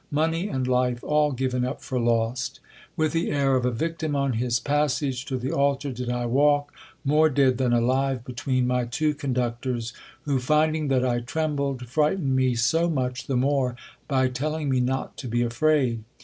[0.09, 2.59] Money and life, all given up for lost!
[2.97, 6.73] With the air of a victim on his passage to the altar did I walk,
[7.05, 9.93] more dead than alive, between my two conductors,
[10.23, 13.75] who finding that I trembled, frightened me so much the more
[14.07, 16.03] by telling me not to be afraid.